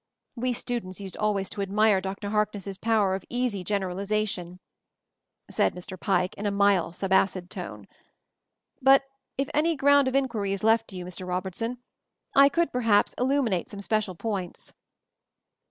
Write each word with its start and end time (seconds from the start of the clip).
"We 0.35 0.51
students 0.53 0.99
used 0.99 1.15
always 1.17 1.47
to 1.51 1.61
admire 1.61 2.01
Dr. 2.01 2.29
Harkness' 2.31 2.75
power 2.75 3.13
of 3.13 3.23
easy 3.29 3.63
generalization," 3.63 4.59
said 5.47 5.75
Mr. 5.75 5.95
Pike, 5.95 6.33
in 6.39 6.47
a 6.47 6.51
mild, 6.51 6.95
subacid 6.95 7.49
tone, 7.49 7.87
"but 8.81 9.03
if 9.37 9.47
any 9.53 9.75
ground 9.75 10.07
of 10.07 10.15
inquiry 10.15 10.53
is 10.53 10.63
left 10.63 10.87
to 10.87 10.95
you, 10.97 11.05
Mr. 11.05 11.27
Robertson, 11.27 11.83
I 12.33 12.49
could, 12.49 12.71
perhaps, 12.71 13.13
illuminate 13.19 13.69
some 13.69 13.81
special 13.81 14.15
points." 14.15 14.73